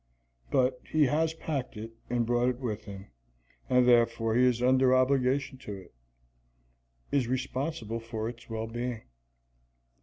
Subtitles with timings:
[0.49, 3.11] But he has packed it and brought it with him,
[3.69, 5.93] and therefore he is under obligation to it;
[7.11, 9.03] is responsible for its well being.